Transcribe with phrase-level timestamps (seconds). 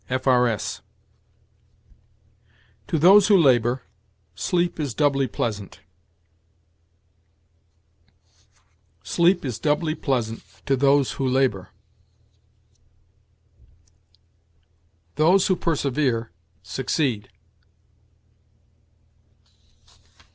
[0.09, 0.25] D., F.
[0.25, 0.47] R.
[0.47, 0.81] S."
[2.87, 3.83] "To those who labor,
[4.33, 5.79] sleep is doubly pleasant";
[9.03, 11.69] "Sleep is doubly pleasant to those who labor."
[15.17, 16.31] "Those who persevere,
[16.63, 17.29] succeed."